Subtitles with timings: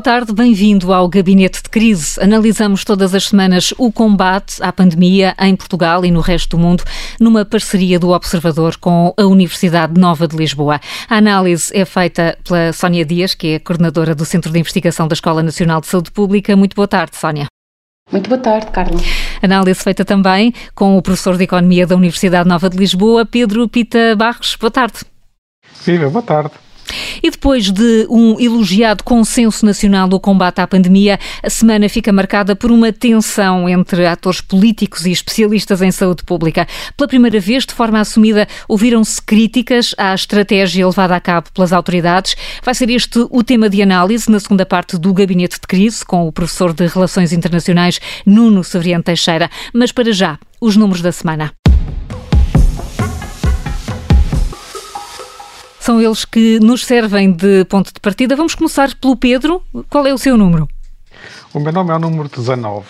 [0.00, 2.18] boa tarde, bem-vindo ao Gabinete de Crise.
[2.22, 6.82] Analisamos todas as semanas o combate à pandemia em Portugal e no resto do mundo,
[7.20, 10.80] numa parceria do Observador com a Universidade Nova de Lisboa.
[11.06, 15.12] A análise é feita pela Sónia Dias, que é coordenadora do Centro de Investigação da
[15.12, 16.56] Escola Nacional de Saúde Pública.
[16.56, 17.44] Muito boa tarde, Sónia.
[18.10, 18.98] Muito boa tarde, Carla.
[19.42, 24.16] Análise feita também com o professor de Economia da Universidade Nova de Lisboa, Pedro Pita
[24.16, 24.56] Barros.
[24.56, 25.00] Boa tarde.
[25.84, 26.69] Viva, boa tarde.
[27.22, 32.54] E depois de um elogiado consenso nacional do combate à pandemia, a semana fica marcada
[32.54, 36.66] por uma tensão entre atores políticos e especialistas em saúde pública.
[36.96, 42.36] Pela primeira vez, de forma assumida, ouviram-se críticas à estratégia levada a cabo pelas autoridades.
[42.62, 46.26] Vai ser este o tema de análise na segunda parte do Gabinete de Crise, com
[46.26, 49.50] o professor de Relações Internacionais Nuno Severiano Teixeira.
[49.72, 51.59] Mas para já, os números da semana.
[55.80, 58.36] São eles que nos servem de ponto de partida.
[58.36, 59.62] Vamos começar pelo Pedro.
[59.88, 60.68] Qual é o seu número?
[61.54, 62.86] O meu nome é o número 19,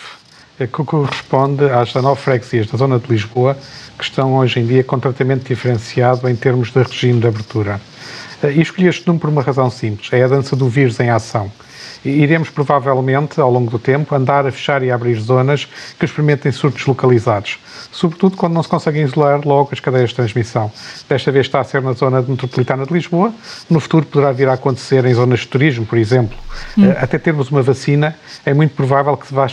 [0.59, 3.57] que corresponde às 19 freguesias da zona de Lisboa
[3.97, 7.81] que estão hoje em dia com tratamento diferenciado em termos de regime de abertura.
[8.43, 11.51] E escolhi este número por uma razão simples: é a dança do vírus em ação
[12.05, 15.67] iremos provavelmente, ao longo do tempo, andar a fechar e abrir zonas
[15.99, 17.59] que experimentem surtos localizados,
[17.93, 20.71] sobretudo quando não se conseguem isolar logo as cadeias de transmissão.
[21.09, 23.33] Desta vez está a ser na zona metropolitana de Lisboa,
[23.69, 26.37] no futuro poderá vir a acontecer em zonas de turismo, por exemplo.
[26.77, 26.87] Hum.
[26.87, 29.47] Eh, até termos uma vacina, é muito provável que se vá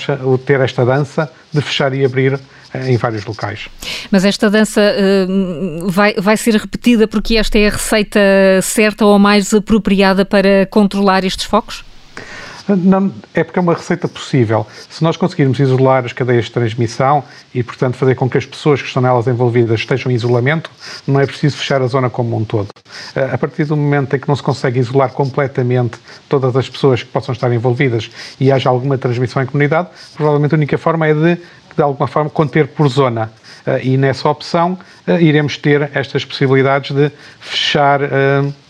[0.45, 2.39] ter esta dança de fechar e abrir
[2.73, 3.70] eh, em vários locais.
[4.11, 8.20] Mas esta dança uh, vai, vai ser repetida porque esta é a receita
[8.61, 11.83] certa ou mais apropriada para controlar estes focos?
[12.67, 14.67] Não, é porque é uma receita possível.
[14.89, 18.81] Se nós conseguirmos isolar as cadeias de transmissão e, portanto, fazer com que as pessoas
[18.81, 20.69] que estão nelas envolvidas estejam em isolamento,
[21.07, 22.67] não é preciso fechar a zona como um todo.
[23.15, 25.97] Eh, a partir do momento em que não se consegue isolar completamente
[26.27, 30.58] todas as pessoas que possam estar envolvidas e haja alguma transmissão em comunidade, provavelmente a
[30.58, 31.42] única forma é de
[31.77, 33.31] de alguma forma, conter por zona.
[33.67, 37.11] Uh, e nessa opção uh, iremos ter estas possibilidades de
[37.42, 38.00] fechar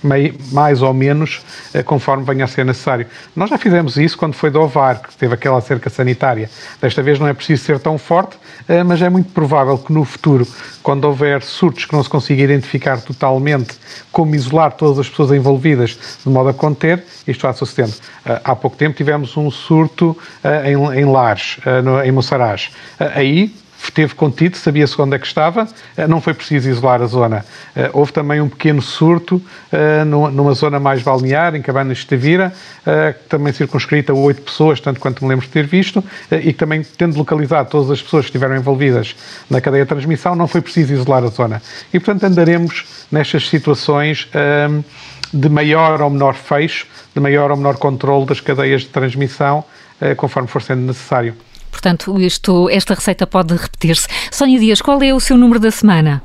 [0.03, 1.41] mei, mais ou menos
[1.85, 3.05] conforme venha a ser necessário.
[3.35, 6.49] Nós já fizemos isso quando foi do OVAR, que teve aquela cerca sanitária.
[6.81, 8.37] Desta vez não é preciso ser tão forte,
[8.85, 10.47] mas é muito provável que no futuro,
[10.83, 13.75] quando houver surtos que não se consiga identificar totalmente,
[14.11, 17.95] como isolar todas as pessoas envolvidas de modo a conter, isto vá sucedendo.
[18.43, 20.17] há pouco tempo tivemos um surto
[20.65, 21.57] em, em Lares,
[22.05, 22.69] em Moçarás.
[22.99, 23.51] Aí
[23.83, 27.45] esteve contido, sabia-se onde é que estava, eh, não foi preciso isolar a zona.
[27.75, 32.53] Eh, houve também um pequeno surto eh, numa zona mais balnear, em Cabanas de Tavira,
[33.27, 36.81] também circunscrita a oito pessoas, tanto quanto me lembro de ter visto, e que também,
[36.97, 39.15] tendo localizado todas as pessoas que estiveram envolvidas
[39.49, 41.61] na cadeia de transmissão, não foi preciso isolar a zona.
[41.93, 44.29] E, portanto, andaremos nestas situações
[45.33, 49.65] de maior ou menor fecho, de maior ou menor controle das cadeias de transmissão,
[50.15, 51.35] conforme for sendo necessário.
[51.77, 54.07] Portanto, isto, esta receita pode repetir-se.
[54.31, 56.23] Sónia Dias, qual é o seu número da semana?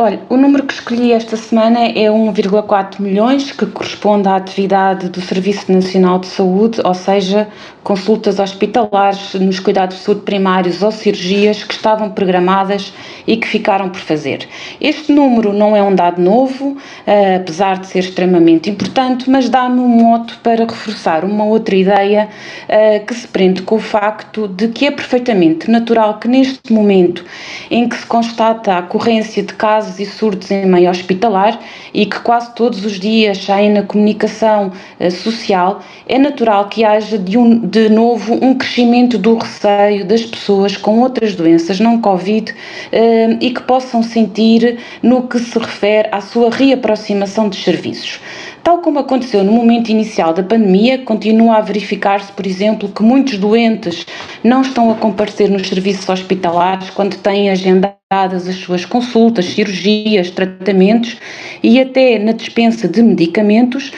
[0.00, 5.20] Olha, o número que escolhi esta semana é 1,4 milhões, que corresponde à atividade do
[5.20, 7.48] Serviço Nacional de Saúde, ou seja,
[7.88, 12.92] consultas hospitalares nos cuidados de saúde primários ou cirurgias que estavam programadas
[13.26, 14.46] e que ficaram por fazer.
[14.78, 19.80] Este número não é um dado novo, uh, apesar de ser extremamente importante, mas dá-me
[19.80, 22.28] um moto para reforçar uma outra ideia
[22.68, 27.24] uh, que se prende com o facto de que é perfeitamente natural que neste momento
[27.70, 31.58] em que se constata a ocorrência de casos e surtos em meio hospitalar
[31.94, 37.16] e que quase todos os dias saem na comunicação uh, social, é natural que haja
[37.16, 42.00] de, um, de de novo um crescimento do receio das pessoas com outras doenças não
[42.00, 42.52] Covid
[42.90, 48.18] eh, e que possam sentir no que se refere à sua reaproximação dos serviços.
[48.64, 53.38] Tal como aconteceu no momento inicial da pandemia, continua a verificar-se, por exemplo, que muitos
[53.38, 54.04] doentes
[54.42, 61.16] não estão a comparecer nos serviços hospitalares quando têm agendadas as suas consultas, cirurgias, tratamentos
[61.62, 63.92] e até na dispensa de medicamentos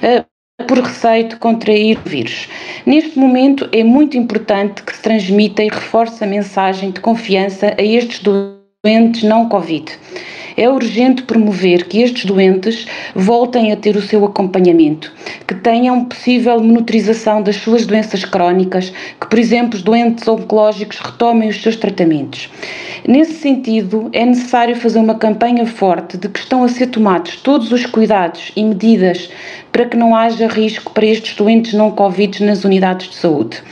[0.00, 0.24] eh,
[0.62, 2.48] por receio de contrair o vírus.
[2.86, 7.82] Neste momento é muito importante que se transmita e reforce a mensagem de confiança a
[7.82, 9.92] estes doentes não Covid.
[10.56, 15.12] É urgente promover que estes doentes voltem a ter o seu acompanhamento,
[15.46, 21.48] que tenham possível monitorização das suas doenças crónicas, que, por exemplo, os doentes oncológicos retomem
[21.48, 22.50] os seus tratamentos.
[23.06, 27.72] Nesse sentido, é necessário fazer uma campanha forte de que estão a ser tomados todos
[27.72, 29.28] os cuidados e medidas
[29.72, 33.62] para que não haja risco para estes doentes não Covid nas unidades de saúde.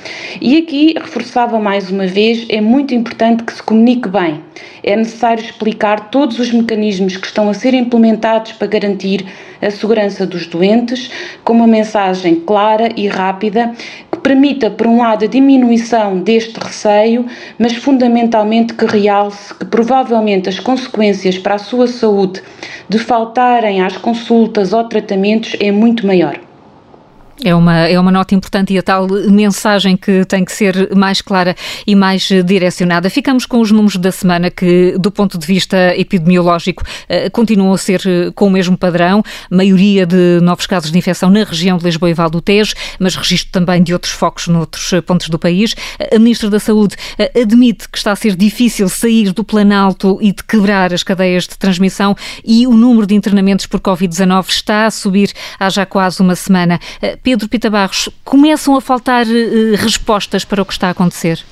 [0.41, 4.50] E aqui reforçava mais uma vez, é muito importante que se comunique bem.
[4.83, 9.27] É necessário explicar todos os mecanismos que estão a ser implementados para garantir
[9.61, 11.11] a segurança dos doentes,
[11.45, 13.73] com uma mensagem clara e rápida
[14.11, 17.27] que permita, por um lado, a diminuição deste receio,
[17.59, 22.43] mas fundamentalmente que realce que provavelmente as consequências para a sua saúde
[22.89, 26.50] de faltarem às consultas ou tratamentos é muito maior.
[27.43, 31.23] É uma, é uma nota importante e a tal mensagem que tem que ser mais
[31.23, 31.57] clara
[31.87, 33.09] e mais direcionada.
[33.09, 37.79] Ficamos com os números da semana que, do ponto de vista epidemiológico, eh, continuam a
[37.79, 39.23] ser eh, com o mesmo padrão.
[39.51, 43.17] Maioria de novos casos de infecção na região de Lisboa e Val do Tejo, mas
[43.17, 45.75] registro também de outros focos noutros eh, pontos do país.
[46.15, 46.95] A Ministra da Saúde
[47.35, 51.57] admite que está a ser difícil sair do planalto e de quebrar as cadeias de
[51.57, 52.15] transmissão
[52.45, 56.79] e o número de internamentos por Covid-19 está a subir há já quase uma semana.
[57.31, 61.45] Pedro Pita Barros, começam a faltar uh, respostas para o que está a acontecer?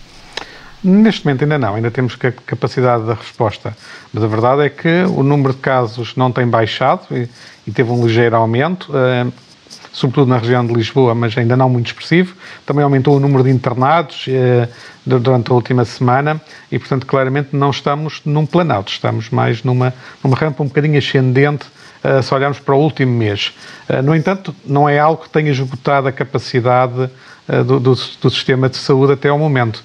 [0.83, 3.77] Neste momento ainda não, ainda temos capacidade da resposta.
[4.13, 7.29] Mas a verdade é que o número de casos não tem baixado e,
[7.65, 9.33] e teve um ligeiro aumento, uh,
[9.99, 12.35] sobretudo na região de Lisboa, mas ainda não muito expressivo.
[12.65, 14.69] Também aumentou o número de internados uh,
[15.05, 16.41] durante a última semana
[16.71, 19.93] e, portanto, claramente não estamos num planalto, estamos mais numa,
[20.23, 21.67] numa rampa um bocadinho ascendente
[22.05, 23.55] uh, se olharmos para o último mês.
[23.89, 27.11] Uh, no entanto, não é algo que tenha esgotado a capacidade
[27.49, 29.83] uh, do, do, do, sistema de saúde até ao momento.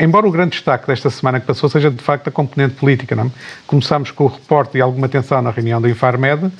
[0.00, 3.26] embora o grande destaque desta semana que passou seja de facto a componente política, não?
[3.26, 3.30] É?
[3.66, 6.50] começámos com o reporte e alguma atenção na reunião do Infarmed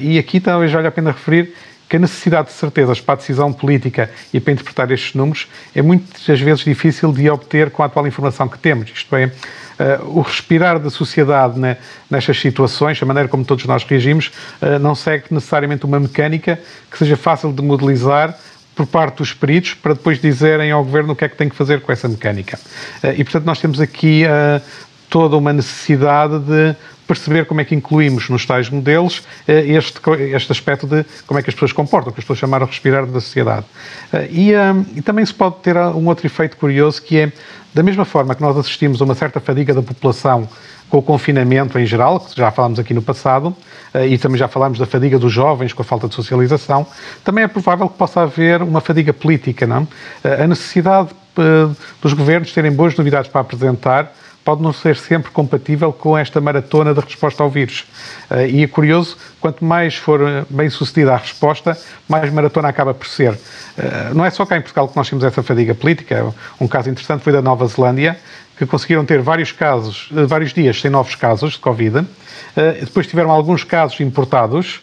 [0.00, 1.54] e aqui talvez valha a pena referir
[1.90, 5.82] que a necessidade de certezas para a decisão política e para interpretar estes números é
[5.82, 8.88] muitas vezes difícil de obter com a atual informação que temos.
[8.94, 11.78] Isto é, uh, o respirar da sociedade né,
[12.08, 14.30] nestas situações, a maneira como todos nós reagimos,
[14.62, 18.38] uh, não segue necessariamente uma mecânica que seja fácil de modelizar
[18.76, 21.56] por parte dos peritos para depois dizerem ao governo o que é que tem que
[21.56, 22.56] fazer com essa mecânica.
[23.02, 24.22] Uh, e, portanto, nós temos aqui
[25.08, 26.76] toda uma necessidade de
[27.10, 30.00] perceber como é que incluímos nos tais modelos eh, este,
[30.32, 33.04] este aspecto de como é que as pessoas comportam, que as pessoas chamaram a respirar
[33.04, 33.66] da sociedade.
[34.12, 37.32] Eh, e, eh, e também se pode ter um outro efeito curioso que é,
[37.74, 40.48] da mesma forma que nós assistimos a uma certa fadiga da população
[40.88, 43.56] com o confinamento em geral, que já falámos aqui no passado,
[44.08, 46.84] e também já falámos da fadiga dos jovens com a falta de socialização,
[47.22, 49.86] também é provável que possa haver uma fadiga política, não?
[50.24, 51.10] A necessidade
[52.02, 54.12] dos governos terem boas novidades para apresentar
[54.50, 57.86] pode não ser sempre compatível com esta maratona de resposta ao vírus.
[58.28, 62.92] Uh, e é curioso, quanto mais for eh, bem sucedida a resposta, mais maratona acaba
[62.92, 63.30] por ser.
[63.30, 66.34] Uh, não é só cá em Portugal que nós temos essa fadiga política.
[66.60, 68.18] Um caso interessante foi da Nova Zelândia,
[68.58, 72.04] que conseguiram ter vários casos, vários dias sem novos casos de Covid.
[72.80, 74.82] Depois tiveram alguns casos importados,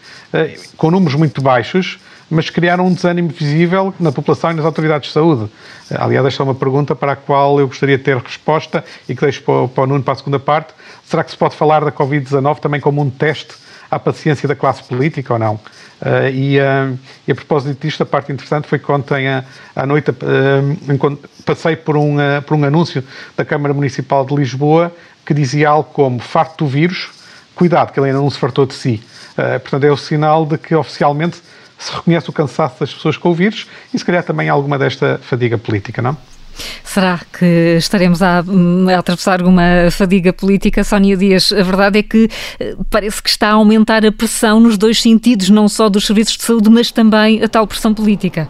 [0.78, 2.00] com números muito baixos,
[2.30, 5.50] mas criaram um desânimo visível na população e nas autoridades de saúde.
[5.90, 9.22] Aliás, esta é uma pergunta para a qual eu gostaria de ter resposta e que
[9.22, 10.74] deixo para para o Nuno para a segunda parte.
[11.06, 13.56] Será que se pode falar da Covid-19 também como um teste
[13.90, 15.60] à paciência da classe política ou não?
[16.00, 16.98] Uh, e, uh,
[17.28, 19.44] e, a propósito disto, a parte interessante foi que ontem à,
[19.76, 23.04] à noite uh, passei por um, por um anúncio
[23.36, 24.94] da Câmara Municipal de Lisboa
[25.26, 27.10] que dizia algo como farto do vírus,
[27.56, 29.04] cuidado que ele ainda não se fartou de si.
[29.36, 31.42] portanto, é o sinal de que oficialmente
[31.78, 35.20] se reconhece o cansaço das pessoas com o vírus e se calhar também alguma desta
[35.22, 36.18] fadiga política, não?
[36.84, 41.52] Será que estaremos a, a atravessar uma fadiga política, Sónia Dias?
[41.52, 42.30] A verdade é que
[42.60, 46.36] eh, parece que está a aumentar a pressão nos dois sentidos, não só dos serviços
[46.36, 48.50] de saúde, mas também a tal pressão política.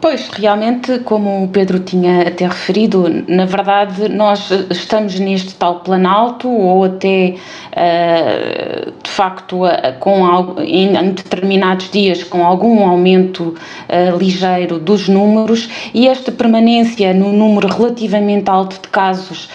[0.00, 6.48] Pois, realmente, como o Pedro tinha até referido, na verdade nós estamos neste tal planalto
[6.48, 13.54] ou até, uh, de facto, uh, com algo, em, em, determinados dias com algum aumento
[13.88, 19.50] uh, ligeiro dos números e esta permanência no número relativamente alto de casos,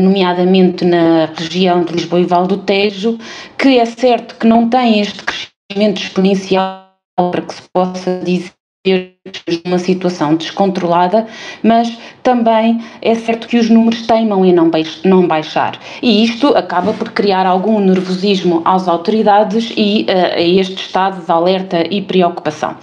[0.00, 3.18] nomeadamente na região de Lisboa e Val do Tejo,
[3.58, 9.19] que é certo que não tem este crescimento exponencial para que se possa dizer
[9.64, 11.26] uma situação descontrolada,
[11.62, 15.78] mas também é certo que os números teimam em não baixar.
[16.02, 21.30] E isto acaba por criar algum nervosismo às autoridades e uh, a este estado de
[21.30, 22.76] alerta e preocupação.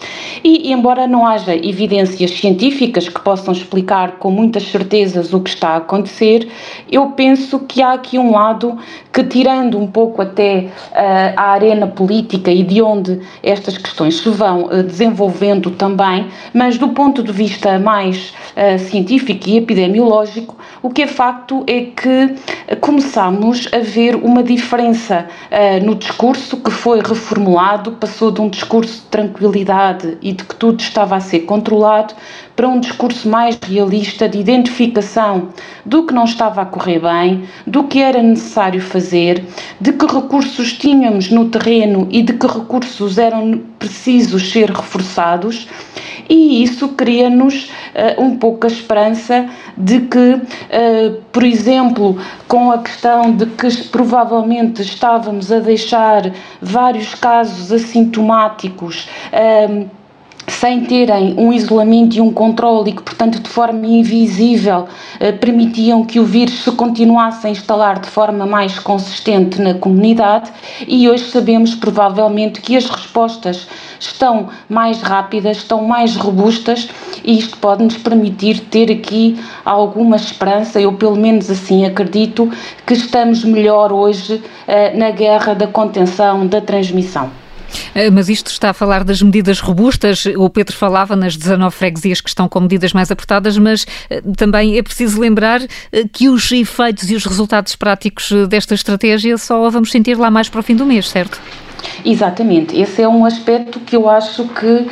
[0.44, 5.70] E, embora não haja evidências científicas que possam explicar com muitas certezas o que está
[5.70, 6.50] a acontecer,
[6.92, 8.78] eu penso que há aqui um lado
[9.12, 14.30] que, tirando um pouco até uh, a arena política e de onde estas questões se
[14.30, 20.90] vão uh, desenvolvendo também, mas do ponto de vista mais uh, científico e epidemiológico, o
[20.90, 22.36] que é facto é que
[22.82, 29.02] começamos a ver uma diferença uh, no discurso que foi reformulado, passou de um discurso
[29.02, 32.14] de tranquilidade e de que tudo estava a ser controlado
[32.56, 35.50] para um discurso mais realista de identificação
[35.86, 39.46] do que não estava a correr bem, do que era necessário fazer,
[39.80, 45.68] de que recursos tínhamos no terreno e de que recursos eram precisos ser reforçados
[46.30, 52.18] e isso cria-nos uh, um pouco a esperança de que, uh, por exemplo,
[52.48, 56.32] com a questão de que provavelmente estávamos a deixar
[56.62, 59.08] vários casos assintomáticos.
[59.32, 59.90] Uh,
[60.60, 64.88] sem terem um isolamento e um controle e que, portanto, de forma invisível
[65.20, 70.52] eh, permitiam que o vírus se continuasse a instalar de forma mais consistente na comunidade
[70.88, 73.68] e hoje sabemos provavelmente que as respostas
[74.00, 76.90] estão mais rápidas, estão mais robustas
[77.24, 82.52] e isto pode nos permitir ter aqui alguma esperança, eu pelo menos assim acredito,
[82.86, 87.47] que estamos melhor hoje eh, na guerra da contenção da transmissão.
[87.94, 90.26] Eh, mas isto está a falar das medidas robustas.
[90.38, 94.78] O Pedro falava nas 19 freguesias que estão com medidas mais apertadas, mas eh, também
[94.78, 99.92] é preciso lembrar eh, que os efeitos e os resultados práticos desta estratégia só vamos
[99.92, 101.40] sentir lá mais para o fim do mês, certo?
[102.04, 104.90] Exatamente, esse é um aspecto que eu acho que uh,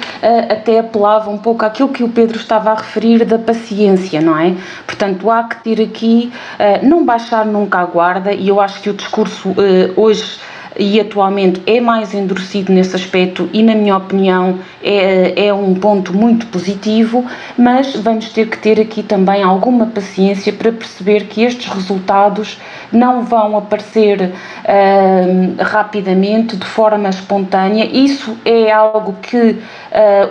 [0.50, 4.55] até apelava um pouco àquilo que o Pedro estava a referir da paciência, não é?
[4.86, 8.89] Portanto, há que ter aqui, uh, não baixar nunca a guarda, e eu acho que
[8.89, 9.55] o discurso uh,
[9.96, 10.38] hoje
[10.77, 16.13] e atualmente é mais endurecido nesse aspecto e, na minha opinião, é, é um ponto
[16.13, 17.25] muito positivo,
[17.58, 22.60] mas vamos ter que ter aqui também alguma paciência para perceber que estes resultados
[22.91, 27.86] não vão aparecer uh, rapidamente, de forma espontânea.
[27.86, 29.58] Isso é algo que uh,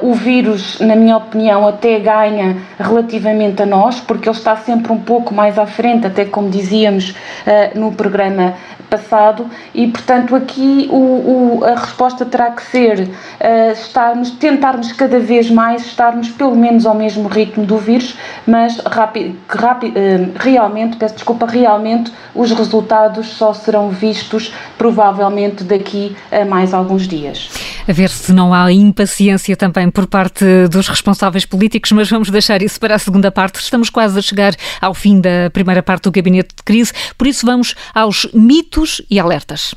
[0.03, 5.01] o vírus, na minha opinião, até ganha relativamente a nós, porque ele está sempre um
[5.01, 8.55] pouco mais à frente, até como dizíamos uh, no programa
[8.89, 15.19] passado, e portanto aqui o, o, a resposta terá que ser uh, estarmos, tentarmos cada
[15.19, 20.97] vez mais estarmos pelo menos ao mesmo ritmo do vírus, mas rapi, rapi, uh, realmente,
[20.97, 27.51] peço desculpa, realmente os resultados só serão vistos provavelmente daqui a mais alguns dias.
[27.87, 32.63] A ver se não há impaciência também por parte dos responsáveis políticos, mas vamos deixar
[32.63, 33.61] isso para a segunda parte.
[33.61, 37.45] Estamos quase a chegar ao fim da primeira parte do gabinete de crise, por isso
[37.45, 39.75] vamos aos mitos e alertas.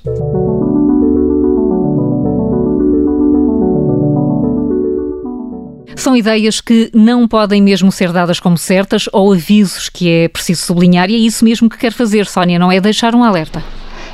[5.98, 10.62] São ideias que não podem mesmo ser dadas como certas ou avisos que é preciso
[10.62, 13.64] sublinhar e é isso mesmo que quer fazer, Sónia, não é deixar um alerta.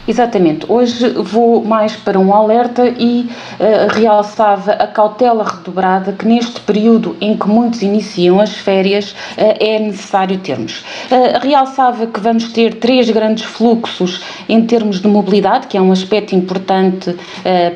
[0.06, 0.66] Exatamente.
[0.68, 7.16] Hoje vou mais para um alerta e uh, realçava a cautela redobrada que neste período
[7.22, 10.80] em que muitos iniciam as férias uh, é necessário termos.
[11.10, 15.92] Uh, realçava que vamos ter três grandes fluxos em termos de mobilidade, que é um
[15.92, 17.16] aspecto importante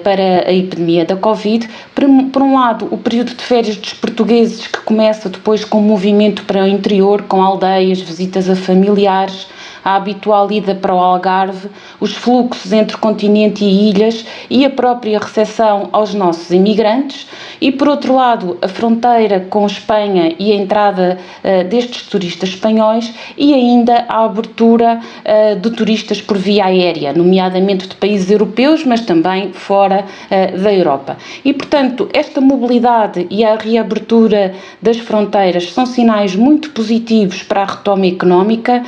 [0.04, 1.70] para a epidemia da Covid.
[1.96, 6.44] Por, por um lado, o período de férias dos portugueses que começa depois com movimento
[6.44, 9.48] para o interior, com aldeias, visitas a familiares
[9.88, 15.18] a habitual ida para o Algarve, os fluxos entre continente e ilhas e a própria
[15.18, 17.26] recepção aos nossos imigrantes,
[17.62, 23.14] e por outro lado, a fronteira com Espanha e a entrada uh, destes turistas espanhóis
[23.38, 29.02] e ainda a abertura uh, de turistas por via aérea, nomeadamente de países europeus, mas
[29.02, 31.16] também fora uh, da Europa.
[31.46, 37.66] E, portanto, esta mobilidade e a reabertura das fronteiras são sinais muito positivos para a
[37.66, 38.84] retoma económica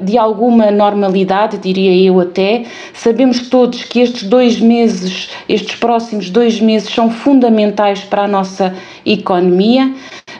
[0.00, 2.64] de alguma normalidade, diria eu até.
[2.92, 8.74] Sabemos todos que estes dois meses, estes próximos dois meses, são fundamentais para a nossa
[9.04, 9.92] economia,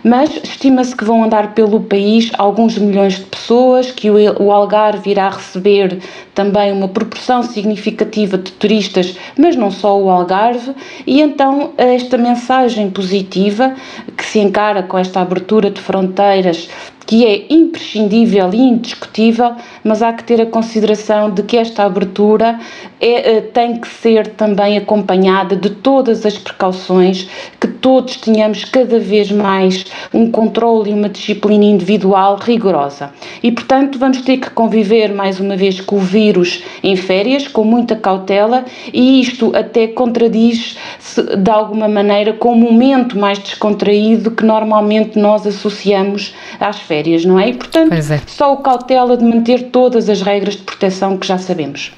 [0.05, 5.29] mas estima-se que vão andar pelo país alguns milhões de pessoas, que o Algarve irá
[5.29, 5.99] receber
[6.35, 10.73] também uma proporção significativa de turistas, mas não só o Algarve,
[11.07, 13.75] e então esta mensagem positiva
[14.17, 16.69] que se encara com esta abertura de fronteiras
[17.09, 22.61] que é imprescindível e indiscutível, mas há que ter a consideração de que esta abertura
[23.00, 27.27] é, eh, tem que ser também acompanhada de todas as precauções,
[27.59, 33.11] que todos tenhamos cada vez mais um controle e uma disciplina individual rigorosa.
[33.43, 37.65] E, portanto, vamos ter que conviver mais uma vez com o vírus em férias, com
[37.65, 44.45] muita cautela, e isto até contradiz-se de alguma maneira com o momento mais descontraído que
[44.45, 47.50] normalmente nós associamos às férias férias, não é?
[47.50, 48.21] E, portanto, é.
[48.26, 51.93] só o cautela de manter todas as regras de proteção que já sabemos.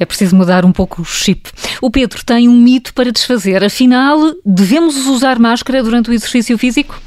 [0.00, 1.50] É preciso mudar um pouco o chip.
[1.82, 3.62] O Pedro tem um mito para desfazer.
[3.64, 7.00] Afinal, devemos usar máscara durante o exercício físico?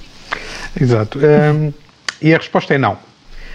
[0.80, 1.20] Exato.
[1.20, 1.74] Um,
[2.22, 2.98] e a resposta é não.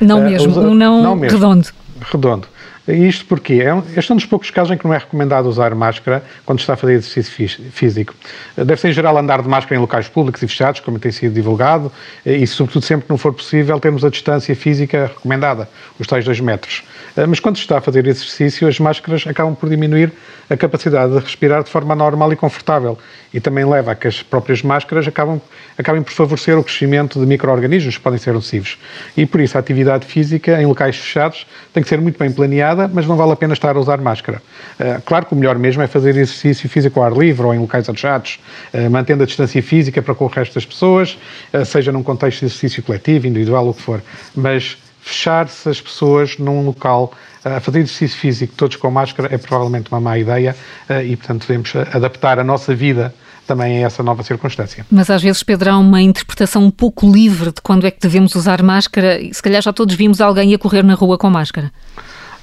[0.01, 1.39] Não uh, mesmo, usa, um não, não mesmo.
[1.39, 1.69] redondo.
[2.01, 2.49] Redondo.
[2.89, 5.75] Isto porque é este é um dos poucos casos em que não é recomendado usar
[5.75, 8.15] máscara quando está a fazer exercício físico.
[8.57, 11.35] Deve ser, em geral, andar de máscara em locais públicos e fechados, como tem sido
[11.35, 11.91] divulgado,
[12.25, 16.39] e, sobretudo, sempre que não for possível, termos a distância física recomendada, os tais dois
[16.39, 16.85] metros.
[17.17, 20.13] Eh, mas quando se está a fazer exercício, as máscaras acabam por diminuir
[20.51, 22.99] a capacidade de respirar de forma normal e confortável.
[23.33, 25.41] E também leva a que as próprias máscaras acabam,
[25.77, 28.79] acabem por favorecer o crescimento de micro-organismos que podem ser nocivos.
[29.17, 32.89] E por isso a atividade física em locais fechados tem que ser muito bem planeada,
[32.93, 34.43] mas não vale a pena estar a usar máscara.
[34.79, 37.59] Uh, claro que o melhor mesmo é fazer exercício físico ao ar livre ou em
[37.59, 38.39] locais achados,
[38.73, 41.19] uh, mantendo a distância física para com o resto das pessoas,
[41.65, 44.03] seja num contexto de exercício coletivo, individual, o que for.
[44.35, 47.13] Mas fechar-se as pessoas num local
[47.45, 50.57] a fazer exercício físico todos com máscara é provavelmente uma má ideia
[51.05, 53.15] e, portanto, devemos adaptar a nossa vida
[53.47, 54.85] também a essa nova circunstância.
[54.91, 58.35] Mas às vezes, Pedro, há uma interpretação um pouco livre de quando é que devemos
[58.35, 61.71] usar máscara e se calhar já todos vimos alguém a correr na rua com máscara.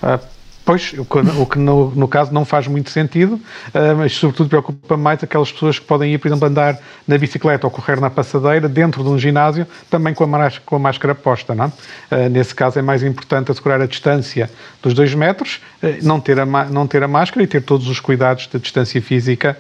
[0.01, 0.33] Uh,
[0.65, 5.22] Pois, o que no, no, caso não faz muito sentido, uh, mas sobretudo preocupa mais
[5.22, 9.03] aquelas pessoas que podem ir, por exemplo, andar na bicicleta ou correr na passadeira dentro
[9.03, 11.53] de um ginásio, também com a, máscara, com a máscara posta.
[11.53, 11.67] Não?
[11.67, 14.50] Uh, nesse caso é mais importante assegurar a distância
[14.82, 18.00] dos dois metros, uh, não, ter a, não ter a máscara e ter todos os
[18.00, 19.58] cuidados de distância física,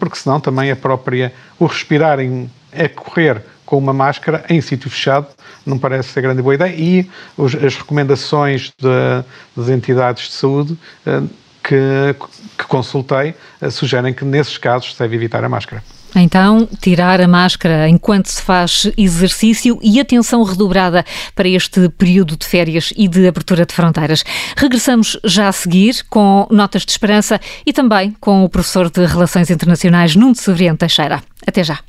[0.00, 4.88] porque senão também a própria, o respirar em, é correr com uma máscara em sítio
[4.88, 5.26] fechado
[5.66, 11.22] não parece ser grande boa ideia e os, as recomendações das entidades de saúde eh,
[11.62, 12.14] que,
[12.56, 15.82] que consultei eh, sugerem que nesses casos se deve evitar a máscara.
[16.14, 21.04] Então, tirar a máscara enquanto se faz exercício e atenção redobrada
[21.34, 24.24] para este período de férias e de abertura de fronteiras.
[24.56, 29.50] Regressamos já a seguir com notas de esperança e também com o professor de Relações
[29.50, 31.22] Internacionais Nuno Severiano Teixeira.
[31.46, 31.80] Até já.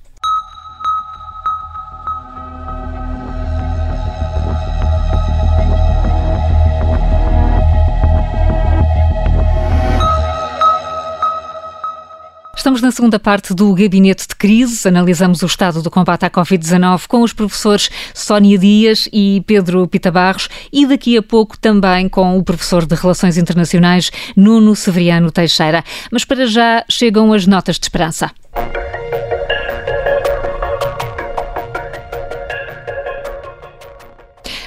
[12.67, 14.85] Estamos na segunda parte do Gabinete de Crises.
[14.85, 20.11] Analisamos o estado do combate à Covid-19 com os professores Sónia Dias e Pedro Pita
[20.11, 25.81] Barros e daqui a pouco também com o professor de Relações Internacionais Nuno Severiano Teixeira.
[26.11, 28.31] Mas para já chegam as notas de esperança.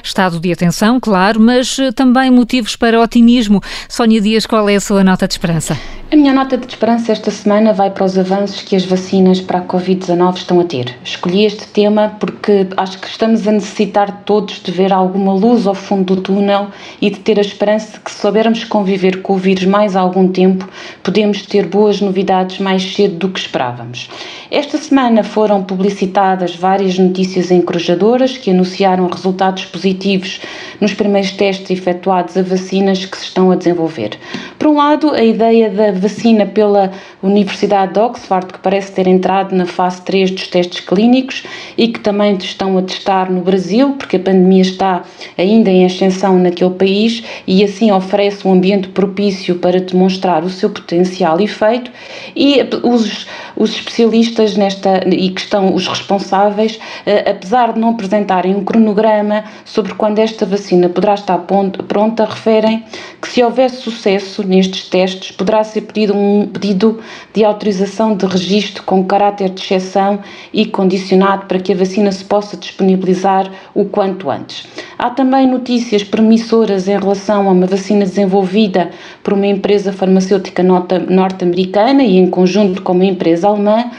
[0.02, 3.60] Estado de atenção, claro, mas também motivos para otimismo.
[3.90, 5.76] Sónia Dias, qual é a sua nota de esperança?
[6.12, 9.61] A minha nota de esperança esta semana vai para os avanços que as vacinas para
[9.61, 10.99] a Covid-19 estão a ter.
[11.05, 15.75] Escolhi este tema porque acho que estamos a necessitar todos de ver alguma luz ao
[15.75, 16.66] fundo do túnel
[17.01, 20.27] e de ter a esperança de que, se soubermos conviver com o vírus mais algum
[20.27, 20.68] tempo,
[21.01, 24.11] podemos ter boas novidades mais cedo do que esperávamos.
[24.51, 30.40] Esta semana foram publicitadas várias notícias encorajadoras que anunciaram resultados positivos
[30.81, 34.18] nos primeiros testes efetuados a vacinas que se estão a desenvolver.
[34.61, 36.92] Por um lado, a ideia da vacina pela
[37.23, 41.44] Universidade de Oxford, que parece ter entrado na fase 3 dos testes clínicos
[41.79, 45.03] e que também estão a testar no Brasil, porque a pandemia está
[45.38, 50.68] ainda em ascensão naquele país e assim oferece um ambiente propício para demonstrar o seu
[50.68, 51.90] potencial efeito.
[52.37, 53.27] E os,
[53.61, 59.44] os especialistas nesta e que estão os responsáveis, eh, apesar de não apresentarem um cronograma
[59.66, 61.38] sobre quando esta vacina poderá estar
[61.87, 62.83] pronta, referem
[63.20, 67.01] que se houver sucesso nestes testes, poderá ser pedido um pedido
[67.35, 70.20] de autorização de registro com caráter de exceção
[70.55, 74.66] e condicionado para que a vacina se possa disponibilizar o quanto antes.
[74.99, 78.90] Há também notícias promissoras em relação a uma vacina desenvolvida
[79.23, 83.90] por uma empresa farmacêutica norte-americana e em conjunto com uma empresa 我们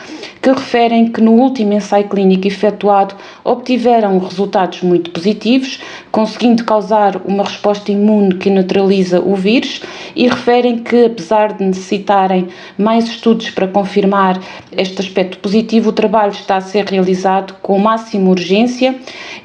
[0.42, 5.80] que referem que no último ensaio clínico efetuado obtiveram resultados muito positivos,
[6.12, 9.82] conseguindo causar uma resposta imune que neutraliza o vírus
[10.16, 14.40] e referem que, apesar de necessitarem mais estudos para confirmar
[14.72, 18.96] este aspecto positivo, o trabalho está a ser realizado com máxima urgência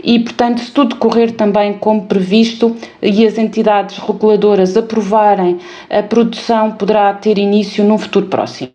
[0.03, 5.59] e, portanto, se tudo correr também como previsto e as entidades reguladoras aprovarem
[5.91, 8.71] a produção, poderá ter início num futuro próximo.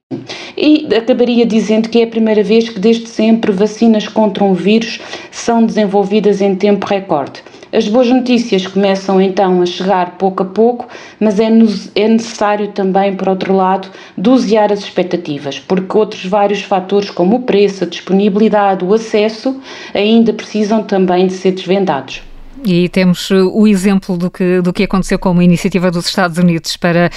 [0.58, 5.00] E acabaria dizendo que é primeira vez que, desde sempre, vacinas contra um vírus
[5.32, 7.41] são desenvolvidas em tempo recorde.
[7.74, 11.47] As boas notícias começam então a chegar pouco a pouco, mas é,
[11.95, 17.43] é necessário também, por outro lado, dosear as expectativas, porque outros vários fatores, como o
[17.43, 19.60] preço, a disponibilidade, o acesso,
[19.93, 22.21] ainda precisam também de ser desvendados.
[22.65, 26.78] E temos o exemplo do que, do que aconteceu com uma iniciativa dos Estados Unidos
[26.78, 27.10] para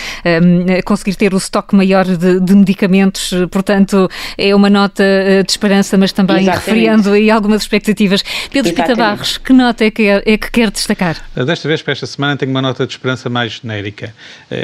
[0.43, 3.33] um, conseguir ter o estoque maior de, de, medicamentos.
[3.51, 5.05] Portanto, é uma nota
[5.45, 6.67] de esperança, mas também Exatamente.
[6.67, 8.23] refriando aí algumas expectativas.
[8.51, 8.75] Pedro Exatamente.
[8.75, 11.17] Pita Barros, que nota é que, é que quer destacar?
[11.35, 14.15] Desta vez, para esta semana, tenho uma nota de esperança mais genérica,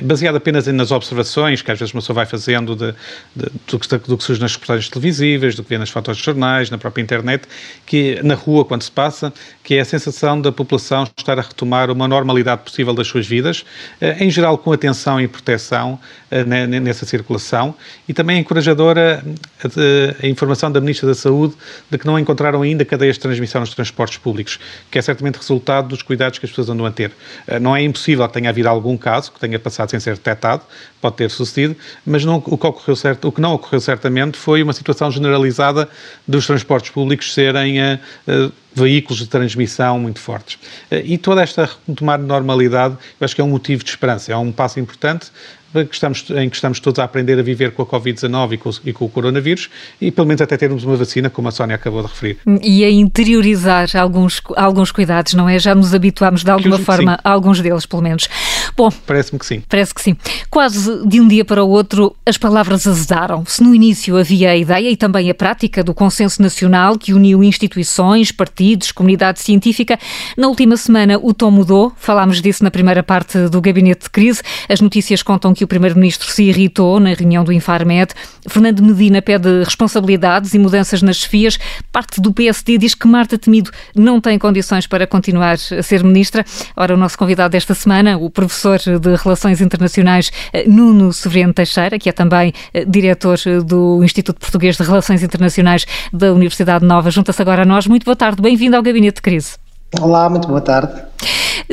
[0.03, 2.95] baseada apenas nas observações que às vezes uma pessoa vai fazendo de,
[3.35, 6.23] de, do, que, do que surge nas reportagens televisivas, do que vê nas fotos de
[6.23, 7.45] jornais, na própria internet,
[7.87, 9.33] que na rua, quando se passa,
[9.71, 13.65] que é a sensação da população estar a retomar uma normalidade possível das suas vidas,
[14.01, 15.97] eh, em geral com atenção e proteção
[16.29, 17.73] eh, nessa circulação,
[18.09, 19.25] e também é encorajadora
[19.65, 21.55] eh, a informação da Ministra da Saúde
[21.89, 24.59] de que não encontraram ainda cadeias de transmissão nos transportes públicos,
[24.91, 27.13] que é certamente resultado dos cuidados que as pessoas andam a ter.
[27.61, 30.65] Não é impossível que tenha havido algum caso que tenha passado sem ser detectado,
[31.01, 34.65] pode ter sucedido, mas não, o, que ocorreu certo, o que não ocorreu certamente foi
[34.65, 35.89] uma situação generalizada
[36.27, 39.60] dos transportes públicos serem uh, veículos de transmissão
[39.99, 40.57] muito fortes.
[40.91, 44.33] Uh, e toda esta retomada de normalidade, eu acho que é um motivo de esperança,
[44.33, 45.31] é um passo importante,
[45.73, 48.71] que estamos, em que estamos todos a aprender a viver com a Covid-19 e, com,
[48.85, 49.71] e com o coronavírus
[50.01, 52.39] e pelo menos até termos uma vacina, como a Sónia acabou de referir.
[52.61, 55.59] E a interiorizar alguns, alguns cuidados, não é?
[55.59, 58.29] Já nos habituamos de alguma forma a alguns deles, pelo menos.
[58.77, 59.63] Bom, parece-me que sim.
[59.69, 60.17] Parece que sim.
[60.49, 63.45] Quase de um dia para o outro, as palavras azedaram.
[63.47, 67.43] Se no início havia a ideia e também a prática do consenso nacional que uniu
[67.43, 69.99] instituições, partidos, comunidade científica,
[70.37, 71.93] na última semana o tom mudou.
[71.97, 74.43] Falámos disso na primeira parte do gabinete de crise.
[74.69, 78.13] As notícias contam que o Primeiro-Ministro se irritou na reunião do Infarmed.
[78.49, 81.59] Fernando Medina pede responsabilidades e mudanças nas chefias.
[81.93, 86.45] Parte do PSD diz que Marta Temido não tem condições para continuar a ser Ministra.
[86.77, 88.60] Ora, o nosso convidado desta semana, o professor
[89.01, 94.39] de Relações Internacionais eh, Nuno Severino Teixeira, que é também eh, diretor eh, do Instituto
[94.39, 97.87] Português de Relações Internacionais da Universidade Nova, junta-se agora a nós.
[97.87, 99.57] Muito boa tarde, bem-vindo ao Gabinete de Crise.
[100.01, 100.93] Olá, muito boa tarde.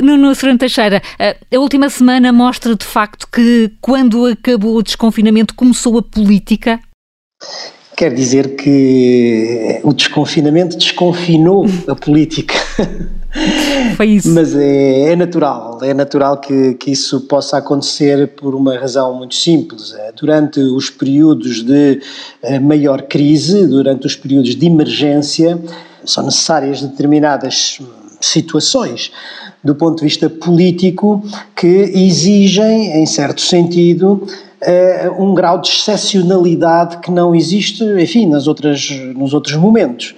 [0.00, 5.98] Nuno Serrano Teixeira, a última semana mostra de facto que quando acabou o desconfinamento começou
[5.98, 6.80] a política?
[7.96, 12.54] Quer dizer que o desconfinamento desconfinou a política.
[13.98, 14.32] Foi isso.
[14.32, 19.34] Mas é, é, natural, é natural que, que isso possa acontecer por uma razão muito
[19.34, 19.92] simples.
[19.92, 22.00] É, durante os períodos de
[22.40, 25.60] eh, maior crise, durante os períodos de emergência,
[26.04, 27.80] são necessárias determinadas
[28.20, 29.10] situações
[29.64, 31.20] do ponto de vista político
[31.56, 34.24] que exigem, em certo sentido,
[34.62, 40.14] uh, um grau de excepcionalidade que não existe, enfim, nas outras, nos outros momentos.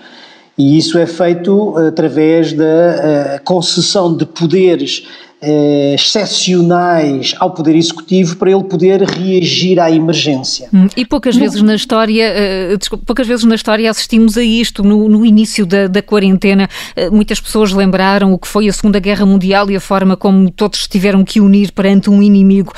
[0.61, 5.09] E isso é feito através da uh, concessão de poderes
[5.42, 10.68] eh, excepcionais ao Poder Executivo para ele poder reagir à emergência.
[10.72, 14.83] Hum, e poucas vezes na história, eh, desculpa, poucas vezes na história assistimos a isto.
[14.83, 18.98] No, no início da, da quarentena, eh, muitas pessoas lembraram o que foi a Segunda
[19.00, 22.74] Guerra Mundial e a forma como todos tiveram que unir perante um inimigo.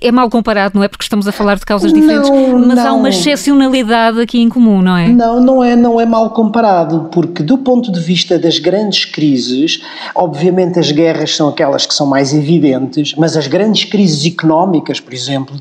[0.00, 0.88] É mal comparado, não é?
[0.88, 2.86] Porque estamos a falar de causas diferentes, não, mas não.
[2.86, 5.08] há uma excepcionalidade aqui em comum, não é?
[5.08, 9.80] Não, não é, não é mal comparado, porque do ponto de vista das grandes crises,
[10.14, 15.00] obviamente as guerras são aquelas aquelas que são mais evidentes, mas as grandes crises económicas,
[15.00, 15.56] por exemplo,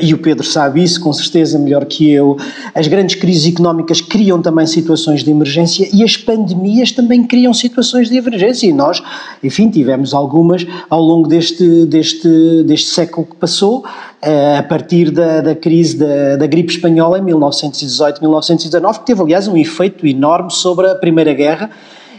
[0.00, 2.36] e o Pedro sabe isso com certeza melhor que eu,
[2.74, 8.10] as grandes crises económicas criam também situações de emergência e as pandemias também criam situações
[8.10, 8.66] de emergência.
[8.66, 9.02] E nós,
[9.42, 13.84] enfim, tivemos algumas ao longo deste, deste, deste século que passou,
[14.20, 19.48] eh, a partir da, da crise da, da gripe espanhola em 1918-1919, que teve aliás
[19.48, 21.70] um efeito enorme sobre a Primeira Guerra,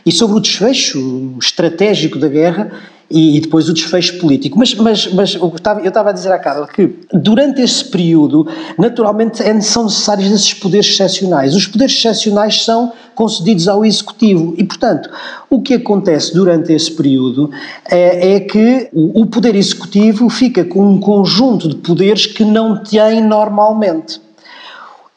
[0.06, 2.72] e sobre o desfecho estratégico da guerra
[3.14, 4.58] e, e, depois o desfecho político.
[4.58, 8.48] Mas, mas, mas eu, estava, a dizer à Carla que durante esse período,
[8.78, 11.56] naturalmente, é, são necessários esses poderes excepcionais.
[11.56, 15.10] Os poderes excepcionais são concedidos ao Executivo e, portanto,
[15.50, 17.52] o que acontece durante esse período
[17.90, 23.22] é, é que o Poder Executivo fica com um conjunto de poderes que não tem
[23.22, 24.20] normalmente.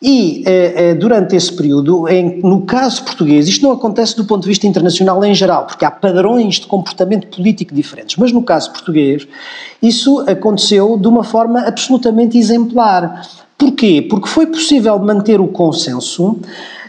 [0.00, 4.42] E eh, eh, durante esse período, em, no caso português, isto não acontece do ponto
[4.42, 8.70] de vista internacional em geral, porque há padrões de comportamento político diferentes, mas no caso
[8.72, 9.26] português,
[9.80, 13.26] isso aconteceu de uma forma absolutamente exemplar.
[13.56, 14.02] Porquê?
[14.02, 16.38] Porque foi possível manter o consenso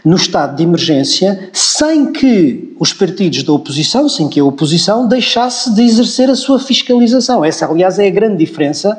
[0.04, 5.74] no estado de emergência sem que os partidos da oposição, sem que a oposição deixasse
[5.74, 7.42] de exercer a sua fiscalização.
[7.42, 8.98] Essa, aliás, é a grande diferença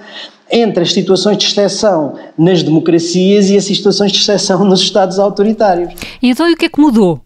[0.51, 5.93] entre as situações de exceção nas democracias e as situações de exceção nos Estados autoritários.
[6.21, 7.21] E então, e o que é que mudou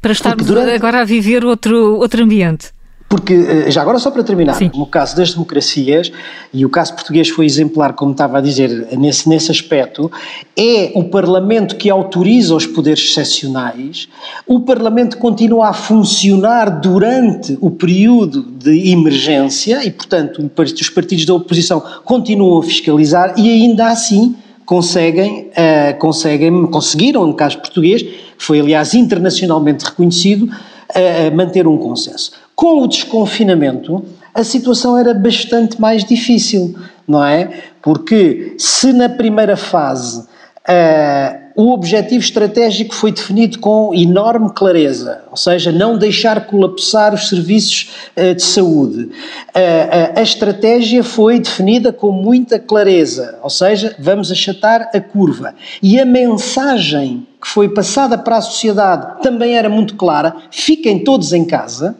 [0.00, 0.72] para estarmos durante...
[0.72, 2.72] agora a viver outro, outro ambiente?
[3.10, 4.70] Porque, eh, já agora só para terminar, Sim.
[4.72, 6.12] no caso das democracias,
[6.54, 10.08] e o caso português foi exemplar, como estava a dizer, nesse, nesse aspecto,
[10.56, 14.08] é o Parlamento que autoriza os poderes excepcionais,
[14.46, 21.34] o Parlamento continua a funcionar durante o período de emergência e, portanto, os partidos da
[21.34, 28.14] oposição continuam a fiscalizar e ainda assim conseguem, uh, conseguem conseguiram, no caso português, que
[28.38, 32.30] foi aliás internacionalmente reconhecido, uh, manter um consenso.
[32.60, 36.76] Com o desconfinamento, a situação era bastante mais difícil,
[37.08, 37.48] não é?
[37.80, 45.38] Porque se na primeira fase uh, o objetivo estratégico foi definido com enorme clareza, ou
[45.38, 49.04] seja, não deixar colapsar os serviços uh, de saúde.
[49.04, 55.54] Uh, a estratégia foi definida com muita clareza, ou seja, vamos achatar a curva.
[55.82, 61.32] E a mensagem que foi passada para a sociedade também era muito clara: fiquem todos
[61.32, 61.96] em casa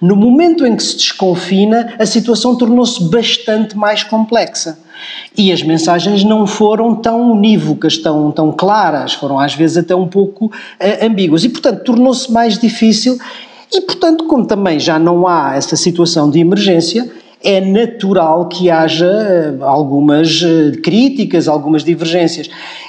[0.00, 4.78] no momento em que se desconfina, a situação tornou-se bastante mais complexa.
[5.36, 10.06] E as mensagens não foram tão unívocas, tão, tão claras, foram às vezes até um
[10.06, 10.52] pouco uh,
[11.04, 11.44] ambíguas.
[11.44, 13.18] E, portanto, tornou-se mais difícil.
[13.72, 17.10] E, portanto, como também já não há essa situação de emergência,
[17.44, 22.48] é natural que haja eh, algumas eh, críticas, algumas divergências.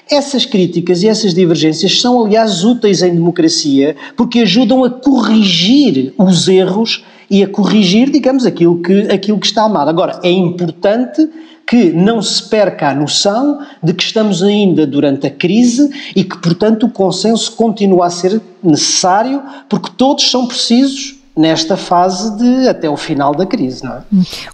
[0.09, 6.47] Essas críticas e essas divergências são, aliás, úteis em democracia porque ajudam a corrigir os
[6.47, 9.89] erros e a corrigir, digamos, aquilo que, aquilo que está mal.
[9.89, 11.27] Agora, é importante
[11.67, 16.37] que não se perca a noção de que estamos ainda durante a crise e que,
[16.37, 22.89] portanto, o consenso continua a ser necessário porque todos são precisos nesta fase de até
[22.89, 24.03] o final da crise, não é?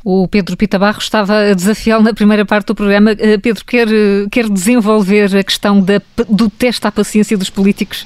[0.04, 3.12] O Pedro Pita Barro estava a desafiá-lo na primeira parte do programa.
[3.12, 3.88] Eh, Pedro, quer,
[4.32, 8.06] quer desenvolver a questão da, do teste à paciência dos políticos?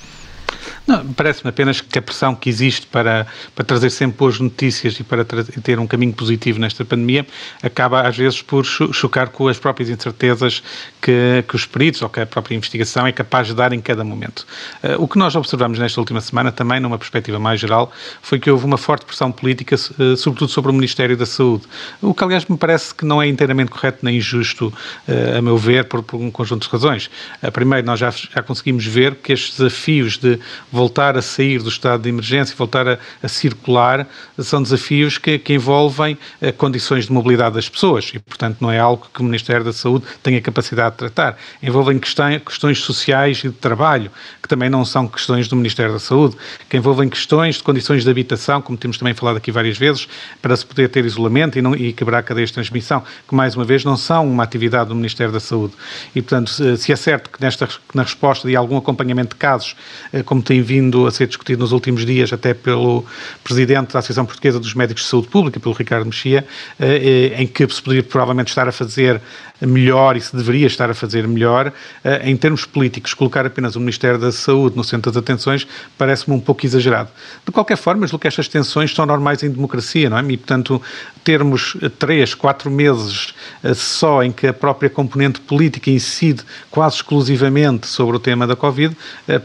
[1.15, 5.26] Parece-me apenas que a pressão que existe para, para trazer sempre boas notícias e para
[5.26, 7.26] ter um caminho positivo nesta pandemia
[7.63, 10.62] acaba às vezes por chocar com as próprias incertezas
[11.02, 14.04] que, que os peritos ou que a própria investigação é capaz de dar em cada
[14.04, 14.45] momento.
[14.84, 18.50] Uh, o que nós observamos nesta última semana, também numa perspectiva mais geral, foi que
[18.50, 21.63] houve uma forte pressão política, uh, sobretudo sobre o Ministério da Saúde,
[22.02, 25.58] o que aliás me parece que não é inteiramente correto nem justo, uh, a meu
[25.58, 27.10] ver, por, por um conjunto de razões.
[27.54, 30.39] primeiro, nós já, já conseguimos ver que estes desafios de
[30.75, 34.07] voltar a sair do estado de emergência, voltar a, a circular,
[34.38, 38.77] são desafios que, que envolvem uh, condições de mobilidade das pessoas e, portanto, não é
[38.77, 41.38] algo que o Ministério da Saúde tenha capacidade de tratar.
[41.63, 44.11] Envolvem questões, sociais e de trabalho,
[44.41, 46.35] que também não são questões do Ministério da Saúde,
[46.69, 50.07] que envolvem questões de condições de habitação, como temos também falado aqui várias vezes,
[50.41, 53.63] para se poder ter isolamento e, não, e quebrar cadeias de transmissão, que mais uma
[53.63, 55.73] vez não são uma atividade do Ministério da Saúde.
[56.13, 59.75] E, portanto, se, é certo que nesta, na resposta de algum acompanhamento de casos,
[60.13, 63.06] uh, como tem vindo a ser discutido nos últimos dias, até pelo
[63.43, 66.45] Presidente da Associação Portuguesa dos Médicos de Saúde Pública, pelo Ricardo Mexia,
[66.80, 69.21] eh, eh, em que se poderia provavelmente estar a fazer
[69.62, 71.72] melhor e se deveria estar a fazer melhor.
[72.04, 76.36] Eh, em termos políticos, colocar apenas o Ministério da Saúde no centro das atenções parece-me
[76.36, 77.10] um pouco exagerado.
[77.46, 80.24] De qualquer forma, julgo que estas tensões são normais em democracia, não é?
[80.24, 80.82] E, portanto,
[81.24, 83.34] termos três, quatro meses
[83.76, 88.96] só em que a própria componente política incide quase exclusivamente sobre o tema da Covid,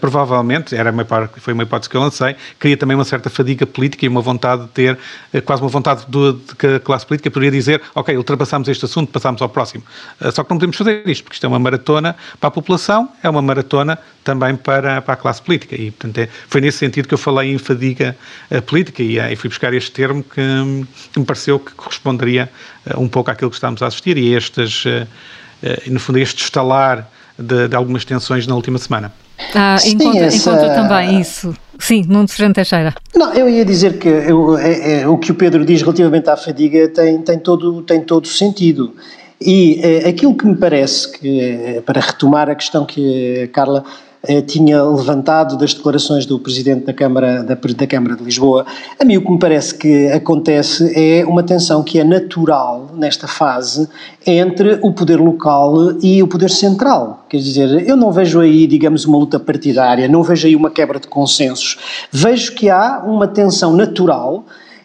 [0.00, 1.04] provavelmente, era uma
[1.36, 4.62] foi uma hipótese que eu lancei, cria também uma certa fadiga política e uma vontade
[4.62, 4.98] de ter,
[5.32, 8.84] eh, quase uma vontade de, de que a classe política poderia dizer, ok, ultrapassamos este
[8.84, 9.82] assunto, passamos ao próximo.
[10.20, 13.08] Eh, só que não podemos fazer isto, porque isto é uma maratona para a população,
[13.22, 15.74] é uma maratona também para, para a classe política.
[15.74, 18.16] E, portanto, é, foi nesse sentido que eu falei em fadiga
[18.50, 20.40] uh, política e, uh, e, fui buscar este termo que,
[21.12, 22.50] que, me pareceu que corresponderia
[22.96, 24.84] um pouco àquilo que estamos a assistir e a estes,
[25.86, 27.08] no fundo, a este estalar
[27.38, 29.12] de, de algumas tensões na última semana.
[29.54, 30.36] Ah, encontra, essa...
[30.36, 31.54] encontra também isso.
[31.78, 32.94] Sim, Nuno Ferreira Teixeira.
[33.14, 36.36] Não, eu ia dizer que eu, é, é, o que o Pedro diz relativamente à
[36.36, 38.94] fadiga tem, tem, todo, tem todo sentido.
[39.40, 43.84] E é, aquilo que me parece que, eh, para retomar a questão que a Carla
[44.22, 48.66] eh, tinha levantado das declarações do Presidente da Câmara, da, da, Câmara de Lisboa,
[49.00, 53.26] a mim o que me parece que acontece é uma tensão que é natural nesta
[53.26, 53.88] fase
[54.26, 57.24] entre o poder local e o poder central.
[57.30, 61.00] Quer dizer, eu não vejo aí, digamos, uma luta partidária, não vejo aí uma quebra
[61.00, 61.78] de consensos.
[62.12, 64.44] Vejo que há uma tensão natural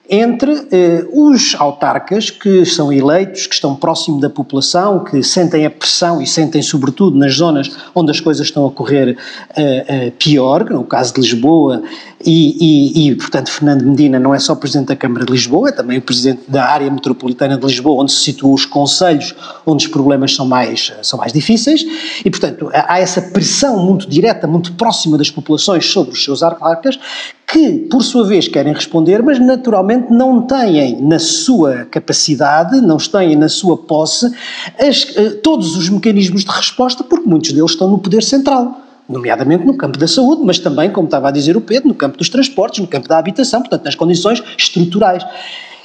[0.09, 5.69] entre eh, os autarcas que são eleitos, que estão próximo da população, que sentem a
[5.69, 9.17] pressão e sentem, sobretudo, nas zonas onde as coisas estão a correr
[9.55, 11.81] eh, eh, pior, no caso de Lisboa,
[12.23, 15.71] e, e, e, portanto, Fernando Medina não é só Presidente da Câmara de Lisboa, é
[15.71, 19.91] também o Presidente da área metropolitana de Lisboa, onde se situam os conselhos onde os
[19.91, 21.85] problemas são mais, são mais difíceis,
[22.23, 26.99] e, portanto, há essa pressão muito direta, muito próxima das populações sobre os seus autarcas,
[27.47, 32.97] que, por sua vez, querem responder, mas naturalmente provavelmente não têm na sua capacidade, não
[32.97, 34.31] têm na sua posse
[34.79, 39.63] as, eh, todos os mecanismos de resposta, porque muitos deles estão no poder central nomeadamente
[39.63, 42.27] no campo da saúde, mas também, como estava a dizer o Pedro, no campo dos
[42.27, 45.23] transportes, no campo da habitação, portanto, nas condições estruturais.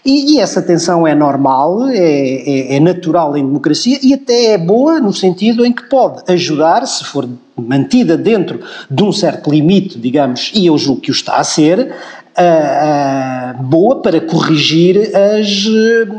[0.03, 4.59] E, e essa tensão é normal, é, é, é, natural em democracia e até é
[4.59, 9.99] boa no sentido em que pode ajudar, se for mantida dentro de um certo limite,
[9.99, 11.95] digamos, e eu julgo que o está a ser,
[12.41, 15.67] uh, uh, boa para corrigir as,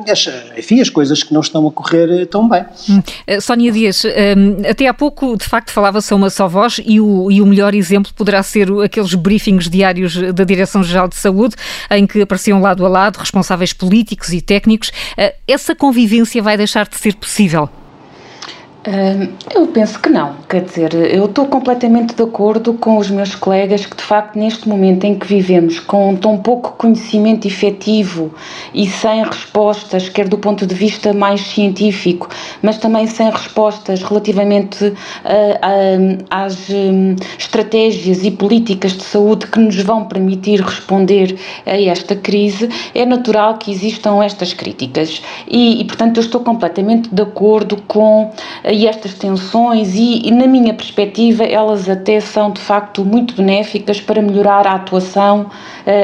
[0.09, 2.63] as, enfim, as coisas que não estão a correr tão bem.
[2.89, 3.01] Hum.
[3.25, 6.99] Eh, Sónia Dias, um, até há pouco de facto falava-se a uma só voz e
[6.99, 11.55] o, e o melhor exemplo poderá ser aqueles briefings diários da Direção-Geral de Saúde
[11.89, 14.89] em que apareciam lado a lado responsáveis políticos e técnicos.
[15.17, 17.69] Uh, essa convivência vai deixar de ser possível?
[19.53, 23.85] Eu penso que não, quer dizer, eu estou completamente de acordo com os meus colegas
[23.85, 28.33] que, de facto, neste momento em que vivemos com tão pouco conhecimento efetivo
[28.73, 32.27] e sem respostas, quer do ponto de vista mais científico,
[32.63, 39.59] mas também sem respostas relativamente uh, uh, às um, estratégias e políticas de saúde que
[39.59, 45.21] nos vão permitir responder a esta crise, é natural que existam estas críticas.
[45.47, 48.31] E, e portanto, eu estou completamente de acordo com
[48.71, 53.99] e estas tensões e, e, na minha perspectiva, elas até são de facto muito benéficas
[53.99, 55.49] para melhorar a atuação uh,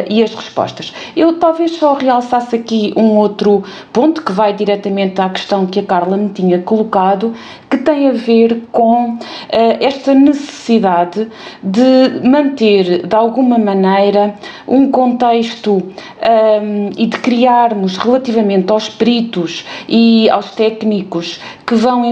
[0.09, 0.93] e as respostas.
[1.15, 5.83] Eu talvez só realçasse aqui um outro ponto que vai diretamente à questão que a
[5.83, 7.33] Carla me tinha colocado,
[7.69, 9.19] que tem a ver com uh,
[9.51, 11.27] esta necessidade
[11.63, 14.35] de manter, de alguma maneira,
[14.67, 22.05] um contexto um, ehm, e de criarmos relativamente aos peritos e aos técnicos que vão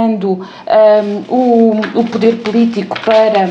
[0.00, 3.50] informando um, o, o poder político para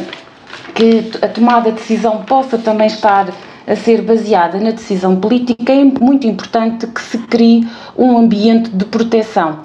[0.73, 3.27] que a tomada de decisão possa também estar
[3.67, 7.67] a ser baseada na decisão política, é muito importante que se crie
[7.99, 9.59] um ambiente de proteção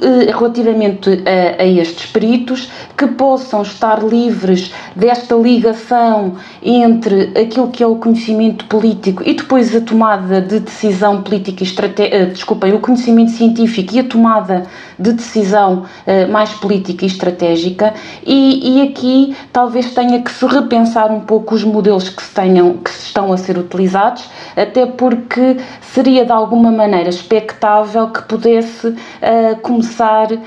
[0.00, 7.82] eh, relativamente a, a estes peritos que possam estar livres desta ligação entre aquilo que
[7.82, 12.72] é o conhecimento político e depois a tomada de decisão política e estratégica, eh, desculpem,
[12.72, 17.94] o conhecimento científico e a tomada de decisão uh, mais política e estratégica.
[18.24, 22.74] E, e, aqui talvez tenha que se repensar um pouco os modelos que se tenham,
[22.74, 27.79] que estão a ser utilizados, até porque seria de alguma maneira expectável
[28.12, 30.38] que pudesse uh, começar uh,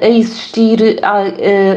[0.00, 0.98] a existir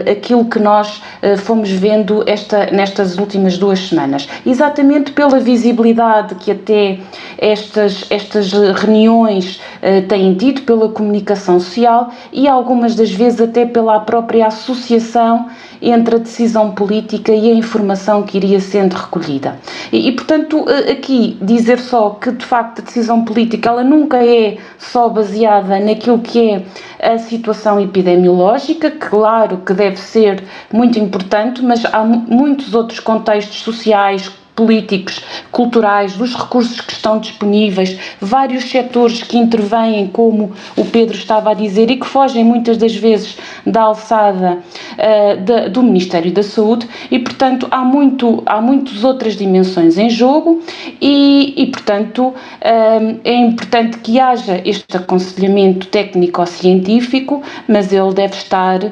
[0.10, 1.02] aquilo que nós
[1.40, 4.28] fomos vendo esta, nestas últimas duas semanas.
[4.46, 7.00] Exatamente pela visibilidade que até
[7.38, 9.62] estas, estas reuniões
[10.08, 15.48] têm tido, pela comunicação social e algumas das vezes até pela própria associação
[15.82, 19.60] entre a decisão política e a informação que iria sendo recolhida.
[19.92, 24.58] E, e, portanto, aqui dizer só que de facto a decisão política ela nunca é
[24.82, 26.50] só baseada naquilo que
[27.00, 33.62] é a situação epidemiológica, claro que deve ser muito importante, mas há muitos outros contextos
[33.62, 41.16] sociais, políticos, culturais, dos recursos que estão disponíveis, vários setores que intervêm, como o Pedro
[41.16, 44.60] estava a dizer, e que fogem muitas das vezes da alçada
[44.98, 50.62] uh, do Ministério da Saúde, e portanto há, muito, há muitas outras dimensões em jogo,
[51.02, 58.84] e, e portanto uh, é importante que haja este aconselhamento técnico-científico, mas ele deve estar,
[58.84, 58.92] uh,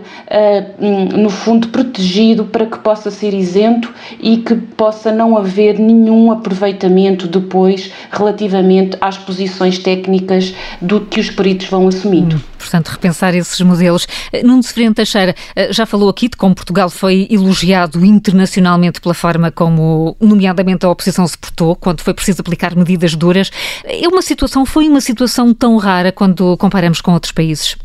[1.17, 6.31] no fundo, protegido para que possa ser isento e que possa não haver haver nenhum
[6.31, 12.35] aproveitamento depois relativamente às posições técnicas do que os peritos vão assumindo.
[12.37, 14.07] Hum, portanto, repensar esses modelos.
[14.31, 19.13] Eh, Nuno Severino Teixeira eh, já falou aqui de como Portugal foi elogiado internacionalmente pela
[19.13, 23.51] forma como, nomeadamente, a oposição se portou quando foi preciso aplicar medidas duras.
[23.83, 27.75] É uma situação, foi uma situação tão rara quando comparamos com outros países?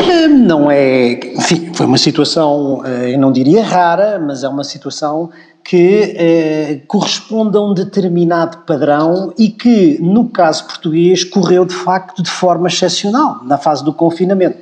[0.00, 5.30] Eh, não é, enfim, foi uma situação, eu não diria rara, mas é uma situação
[5.64, 12.22] que eh, corresponde a um determinado padrão e que, no caso português, correu de facto
[12.22, 14.58] de forma excepcional na fase do confinamento.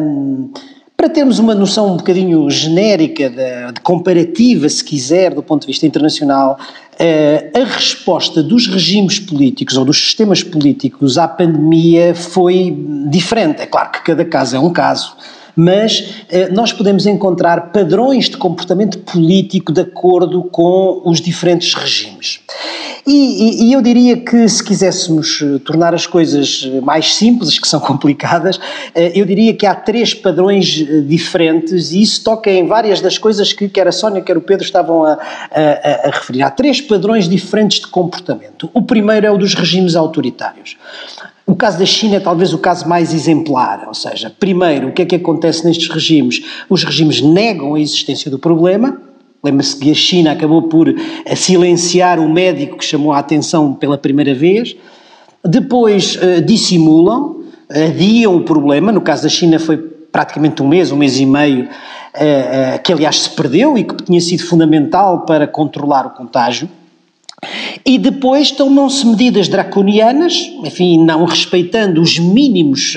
[0.00, 0.50] Um,
[0.96, 5.68] para termos uma noção um bocadinho genérica, de, de, comparativa, se quiser, do ponto de
[5.68, 6.58] vista internacional,
[6.98, 12.76] eh, a resposta dos regimes políticos ou dos sistemas políticos à pandemia foi
[13.08, 13.60] diferente.
[13.60, 15.14] É claro que cada caso é um caso
[15.58, 22.38] mas eh, nós podemos encontrar padrões de comportamento político de acordo com os diferentes regimes.
[23.04, 27.66] E, e, e, eu diria que se quiséssemos eh, tornar as coisas mais simples, que
[27.66, 28.60] são complicadas,
[28.94, 33.16] eh, eu diria que há três padrões eh, diferentes e isso toca em várias das
[33.16, 36.42] coisas que quer a Sónia, quer o Pedro estavam a, a, a referir.
[36.42, 38.70] Há três padrões diferentes de comportamento.
[38.74, 40.76] O primeiro é o dos regimes autoritários.
[41.48, 45.00] O caso da China é talvez o caso mais exemplar, ou seja, primeiro, o que
[45.00, 46.44] é que acontece nestes regimes?
[46.68, 49.00] Os regimes negam a existência do problema,
[49.42, 53.96] Lembra-se que a China acabou por eh, silenciar o médico que chamou a atenção pela
[53.96, 54.74] primeira vez.
[55.44, 58.90] Depois uh, dissimulam, adiam o problema.
[58.90, 63.20] No caso da China foi praticamente um mês, um mês e meio, uh, que aliás
[63.20, 66.68] se perdeu e que tinha sido fundamental para controlar o contágio.
[67.88, 72.94] E depois tomam-se medidas draconianas, enfim, não respeitando os mínimos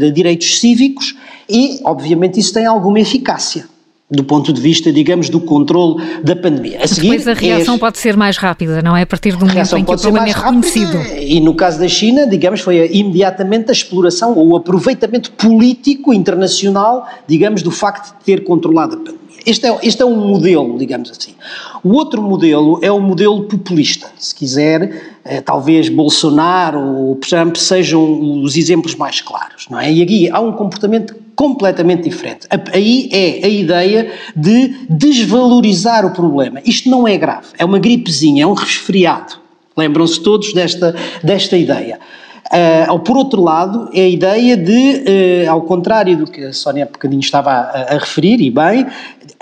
[0.00, 1.14] de direitos cívicos,
[1.46, 3.66] e obviamente isso tem alguma eficácia
[4.10, 6.78] do ponto de vista, digamos, do controle da pandemia.
[6.82, 9.02] A seguir, Depois a reação é, pode ser mais rápida, não é?
[9.02, 10.98] A partir do momento em que o problema é reconhecido.
[10.98, 16.14] Rápida, e no caso da China, digamos, foi imediatamente a exploração ou o aproveitamento político
[16.14, 19.23] internacional, digamos, do facto de ter controlado a pandemia.
[19.46, 21.34] Este é, este é um modelo, digamos assim.
[21.82, 24.08] O outro modelo é o modelo populista.
[24.18, 29.92] Se quiser, eh, talvez Bolsonaro ou Trump sejam os exemplos mais claros, não é?
[29.92, 32.46] E aqui há um comportamento completamente diferente.
[32.72, 36.60] Aí é a ideia de desvalorizar o problema.
[36.64, 39.34] Isto não é grave, é uma gripezinha, é um resfriado.
[39.76, 41.98] Lembram-se todos desta, desta ideia.
[42.46, 46.84] Uh, por outro lado, é a ideia de, uh, ao contrário do que a Sónia
[46.84, 48.86] há bocadinho estava a, a referir, e bem,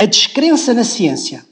[0.03, 1.45] a descrença na ciência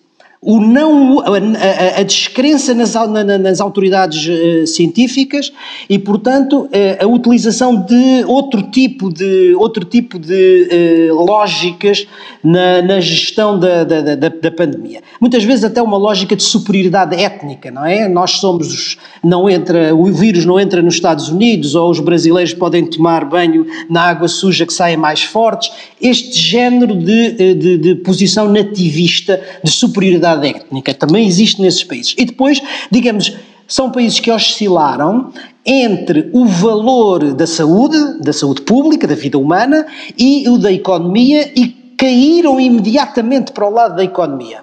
[0.42, 5.52] o não, a, a, descrença nas, nas autoridades uh, científicas
[5.88, 12.06] e, portanto, uh, a utilização de outro tipo de, outro tipo de uh, lógicas
[12.42, 15.02] na, na gestão da, da, da, da, pandemia.
[15.20, 18.08] Muitas vezes até uma lógica de superioridade étnica, não é?
[18.08, 22.86] Nós somos, não entra, o vírus não entra nos Estados Unidos ou os brasileiros podem
[22.86, 25.70] tomar banho na água suja que saem mais fortes.
[26.00, 32.14] Este género de, de, de posição nativista, de superioridade diversidade étnica também existe nesses países.
[32.16, 35.32] E depois, digamos, são países que oscilaram
[35.64, 39.86] entre o valor da saúde, da saúde pública, da vida humana,
[40.18, 44.60] e o da economia e caíram imediatamente para o lado da economia.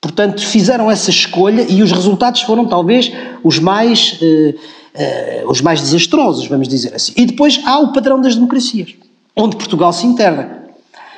[0.00, 3.12] Portanto, fizeram essa escolha e os resultados foram talvez
[3.44, 4.54] os mais, eh,
[4.94, 7.12] eh, os mais desastrosos, vamos dizer assim.
[7.16, 8.94] E depois há o padrão das democracias,
[9.36, 10.60] onde Portugal se integra.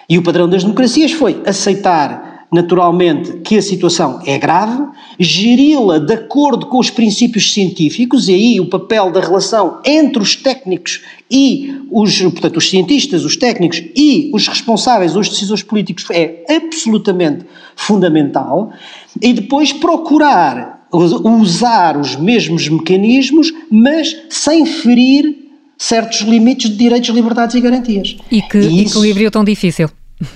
[0.07, 4.87] E o padrão das democracias foi aceitar naturalmente, que a situação é grave,
[5.19, 10.37] geri-la de acordo com os princípios científicos, e aí o papel da relação entre os
[10.37, 16.45] técnicos e os, portanto, os cientistas, os técnicos e os responsáveis, os decisores políticos, é
[16.49, 17.45] absolutamente
[17.75, 18.71] fundamental,
[19.21, 25.39] e depois procurar usar os mesmos mecanismos, mas sem ferir
[25.77, 28.17] certos limites de direitos, liberdades e garantias.
[28.31, 29.91] E que e isso, equilíbrio tão difícil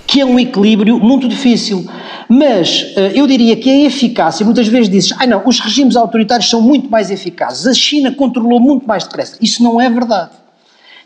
[0.06, 1.86] que é um equilíbrio muito difícil.
[2.28, 6.48] Mas uh, eu diria que a eficácia, muitas vezes dizes, ah não, os regimes autoritários
[6.48, 9.36] são muito mais eficazes, a China controlou muito mais depressa.
[9.40, 10.30] Isso não é verdade.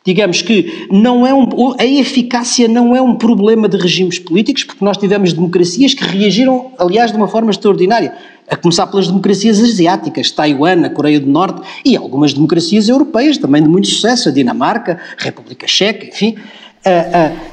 [0.04, 1.46] Digamos que não é um,
[1.78, 6.72] a eficácia não é um problema de regimes políticos, porque nós tivemos democracias que reagiram,
[6.76, 8.12] aliás, de uma forma extraordinária.
[8.50, 13.62] A começar pelas democracias asiáticas, Taiwan, a Coreia do Norte e algumas democracias europeias também
[13.62, 16.34] de muito sucesso, a Dinamarca, a República Checa, enfim.
[16.84, 17.51] Uh, uh,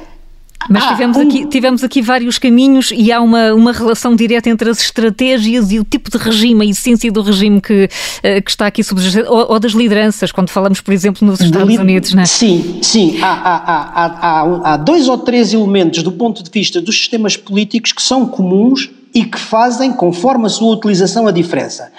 [0.68, 1.20] mas ah, tivemos, um...
[1.22, 5.78] aqui, tivemos aqui vários caminhos e há uma, uma relação direta entre as estratégias e
[5.78, 7.88] o tipo de regime, a essência do regime que,
[8.22, 11.76] eh, que está aqui subjacente, ou, ou, das lideranças, quando falamos, por exemplo, nos Estados
[11.76, 12.26] Unidos, não é?
[12.26, 13.18] Sim, sim.
[13.22, 17.92] Há, há, há, há dois ou três elementos do ponto de vista dos sistemas políticos
[17.92, 21.92] que são comuns e que fazem, conforme a sua utilização, a diferença.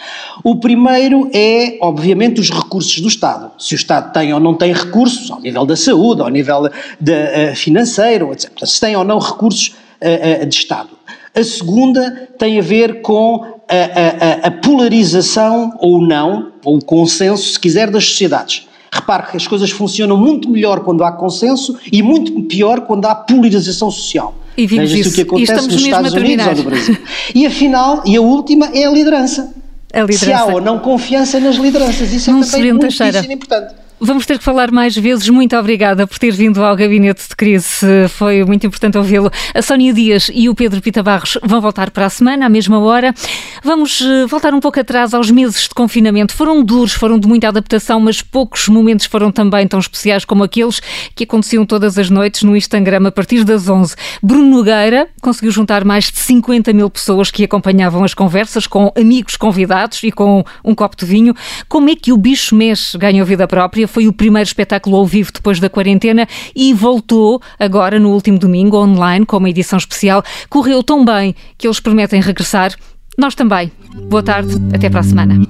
[0.43, 3.51] O primeiro é, obviamente, os recursos do Estado.
[3.59, 7.11] Se o Estado tem ou não tem recursos, ao nível da saúde, ao nível de,
[7.11, 8.49] uh, financeiro, etc.
[8.65, 10.89] Se tem ou não recursos uh, uh, de Estado.
[11.35, 17.53] A segunda tem a ver com a, a, a polarização ou não, ou o consenso,
[17.53, 18.67] se quiser, das sociedades.
[18.91, 23.15] Repare que as coisas funcionam muito melhor quando há consenso e muito pior quando há
[23.15, 24.35] polarização social.
[24.57, 25.09] E vimos isso.
[25.09, 26.97] o que acontece nos Estados Unidos ou no Brasil.
[27.33, 29.53] E afinal, e a última é a liderança.
[29.93, 30.25] A liderança.
[30.25, 33.75] Se há ou não confiança nas lideranças, isso é não também muito importante.
[34.03, 35.29] Vamos ter que falar mais vezes.
[35.29, 37.85] Muito obrigada por ter vindo ao Gabinete de Crise.
[38.09, 39.29] Foi muito importante ouvi-lo.
[39.53, 42.79] A Sónia Dias e o Pedro Pita Barros vão voltar para a semana, à mesma
[42.79, 43.13] hora.
[43.63, 46.33] Vamos eh, voltar um pouco atrás aos meses de confinamento.
[46.33, 50.81] Foram duros, foram de muita adaptação, mas poucos momentos foram também tão especiais como aqueles
[51.13, 53.95] que aconteciam todas as noites no Instagram a partir das 11.
[54.23, 59.35] Bruno Nogueira conseguiu juntar mais de 50 mil pessoas que acompanhavam as conversas com amigos
[59.35, 61.35] convidados e com um copo de vinho.
[61.69, 63.90] Como é que o bicho mexe ganhou vida própria?
[63.91, 68.77] Foi o primeiro espetáculo ao vivo depois da quarentena e voltou agora no último domingo
[68.77, 70.23] online com uma edição especial.
[70.49, 72.73] Correu tão bem que eles prometem regressar.
[73.17, 73.71] Nós também.
[74.09, 75.41] Boa tarde, até para a semana.